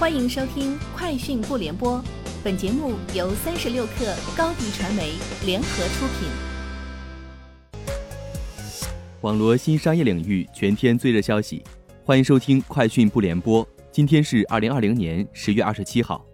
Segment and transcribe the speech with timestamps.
[0.00, 1.98] 欢迎收听《快讯不联播》，
[2.42, 5.12] 本节目由三十六克高低传媒
[5.44, 6.26] 联合出品。
[9.20, 11.62] 网罗新商业领域全天最热消息，
[12.02, 13.62] 欢迎收听《快讯不联播》。
[13.92, 16.24] 今天是二零二零年十月二十七号。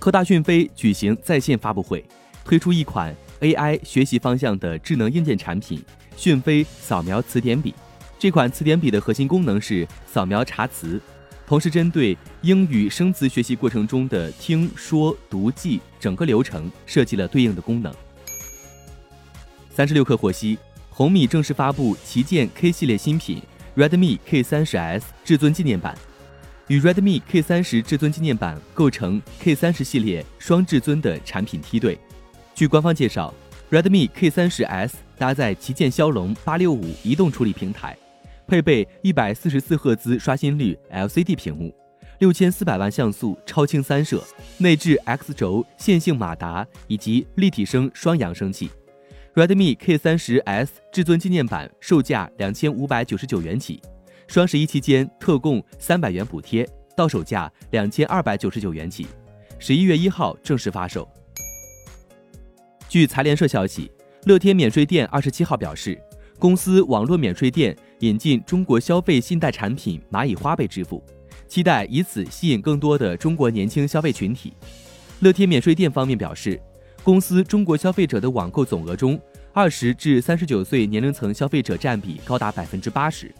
[0.00, 2.04] 科大讯飞举行在线发布会，
[2.44, 5.80] 推出一款 AI 学习方向的智能硬件产品——
[6.18, 7.72] 讯飞扫描词典笔。
[8.18, 11.00] 这款词典笔的核心功能是扫描查词，
[11.48, 17.90] 同时针对英语生词学习过程中的听说读记整个流程设计了对应的功能。
[19.70, 20.58] 三十六氪获悉，
[20.90, 23.40] 红米正式发布旗舰 K 系列新品
[23.74, 25.96] Redmi K 三十 S 至尊纪念版，
[26.66, 31.98] 与 Redmi K 三十至尊纪念版构成 K 三十系列双至尊的产品梯队。
[32.54, 33.32] 据官方介绍
[33.70, 37.96] ，Redmi K 三十 S 搭载旗舰骁龙八六五移动处理平台。
[38.48, 41.72] 配备一百四十四赫兹刷新率 LCD 屏幕，
[42.18, 44.24] 六千四百万像素超清三摄，
[44.56, 48.70] 内置 X 轴线性马达以及立体声双扬声器。
[49.34, 53.82] Redmi K 三十 S 至尊纪念版售价两千五百九十九元起，
[54.26, 59.06] 双十一期间特供三百元补贴，到手价两千二百九十九元起，
[59.58, 61.06] 十一月一号正式发售。
[62.88, 63.92] 据财联社消息，
[64.24, 66.00] 乐天免税店二十七号表示，
[66.38, 67.76] 公司网络免税店。
[68.00, 71.02] 引进中国消费信贷产品蚂蚁花呗支付，
[71.48, 74.52] 期待以此吸引更多的中国年轻消费群体。
[75.18, 76.60] 乐天免税店方面表示，
[77.02, 79.20] 公司中国消费者的网购总额中，
[79.52, 83.34] 二十至三十九岁年龄层消费者占比高达百分之八十。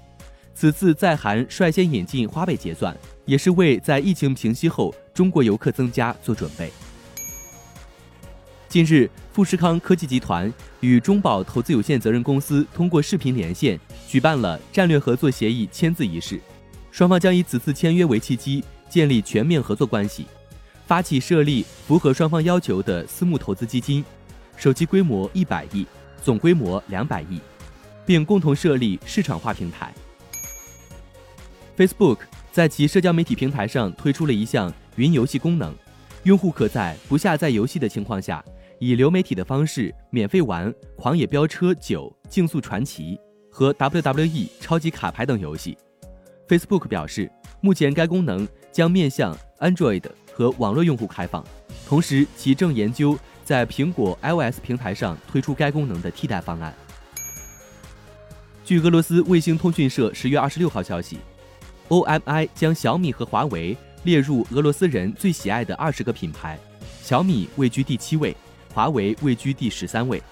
[0.54, 6.72] 此次在韩率先引进花呗结算，也是为在疫情平息后中国游客增加做准备。
[8.68, 16.38] 近日，富士康科技集团与中保投资有限责任公司通过视频连线，举办了战略合作协议签字仪式。
[16.90, 20.26] 双方将以此次签约为契机，建立全面合作关系，
[20.86, 24.04] 发起设立符合双方要求的私募投资基金，
[24.58, 25.86] 首期规模一百亿，
[26.22, 27.40] 总规模两百亿，
[28.04, 29.94] 并共同设立市场化平台。
[31.74, 32.18] Facebook
[32.52, 35.74] 在其社交媒体平台上推出了一项云游戏功能，
[36.24, 38.44] 用户可在不下载游戏的情况下。
[38.80, 43.16] 以流媒体的方式免费玩《狂野飙车九：竞速传奇》
[43.50, 45.76] 和 WWE 超级卡牌等游戏。
[46.46, 47.30] Facebook 表示，
[47.60, 51.44] 目前该功能将面向 Android 和网络用户开放，
[51.88, 56.72] 同时其正研究在苹果 iOS 平台上推出该功能的替代方案。
[58.64, 61.18] 据俄罗斯卫星通讯社十月二十六号消息
[61.88, 66.56] ，OMI 将小米和华为列入俄罗斯人最喜爱的二十个品牌，
[67.02, 68.36] 小米位居第七位。
[68.78, 70.22] 华为位居第十三位。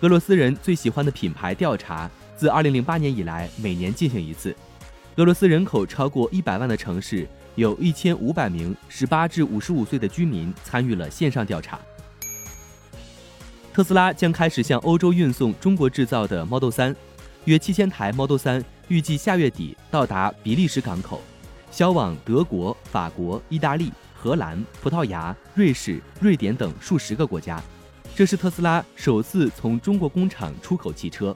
[0.00, 4.54] 俄罗斯人最喜欢的品牌调查自二零零八年以来每年进行一次。
[5.16, 11.80] 俄罗斯人口超过一百万的城市，有一千五百名十八至五十五岁的居民参与了线上调查。
[13.72, 16.94] 特斯拉将开始向欧洲运送中国制造的 Model 3，
[17.46, 21.22] 约七千台 Model 3预计下月底到达比利时港口，
[21.70, 23.90] 销往德国、法国、意大利。
[24.22, 27.58] 荷兰、葡萄牙、瑞士、瑞典等数十个国家，
[28.14, 31.34] 这是特斯拉首次从中国工厂出口汽车。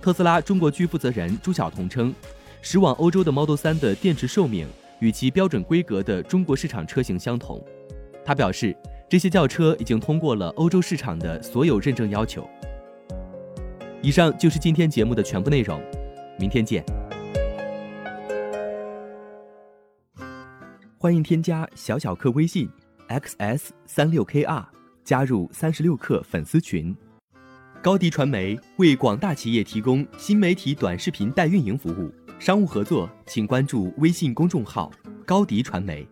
[0.00, 2.14] 特斯拉中国区负责人朱晓彤称，
[2.62, 4.66] 驶往欧洲的 Model 3的电池寿命
[5.00, 7.62] 与其标准规格的中国市场车型相同。
[8.24, 8.74] 他表示，
[9.06, 12.48] 这些轿车已经通过了欧洲市场的所有认证要求。
[14.00, 15.78] 以上就是今天节目的全部内容，
[16.38, 16.82] 明天见。
[21.04, 22.66] 欢迎添加小小客微信
[23.10, 24.64] ，xs 三六 kr，
[25.04, 26.96] 加入三十六氪粉丝群。
[27.82, 34.90] 高迪传媒为广大企业提供新媒体短视频代运营服务，商务合作请关注微信公众号
[35.26, 36.08] 高迪传媒。